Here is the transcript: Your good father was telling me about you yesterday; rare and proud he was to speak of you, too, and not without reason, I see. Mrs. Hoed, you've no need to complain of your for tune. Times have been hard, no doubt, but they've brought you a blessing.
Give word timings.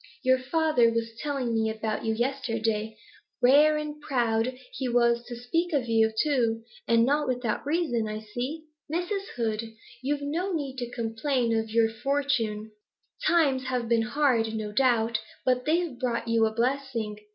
Your 0.23 0.37
good 0.37 0.47
father 0.47 0.91
was 0.91 1.13
telling 1.19 1.53
me 1.53 1.69
about 1.69 2.03
you 2.03 2.15
yesterday; 2.15 2.97
rare 3.39 3.77
and 3.77 4.01
proud 4.01 4.57
he 4.73 4.89
was 4.89 5.23
to 5.27 5.35
speak 5.35 5.73
of 5.73 5.87
you, 5.87 6.11
too, 6.23 6.63
and 6.87 7.05
not 7.05 7.27
without 7.27 7.63
reason, 7.67 8.07
I 8.07 8.21
see. 8.21 8.63
Mrs. 8.91 9.27
Hoed, 9.37 9.61
you've 10.01 10.23
no 10.23 10.53
need 10.53 10.77
to 10.77 10.89
complain 10.89 11.55
of 11.55 11.69
your 11.69 11.87
for 11.87 12.23
tune. 12.23 12.71
Times 13.27 13.65
have 13.65 13.87
been 13.87 14.01
hard, 14.01 14.55
no 14.55 14.71
doubt, 14.71 15.19
but 15.45 15.65
they've 15.65 15.99
brought 15.99 16.27
you 16.27 16.47
a 16.47 16.51
blessing. 16.51 17.19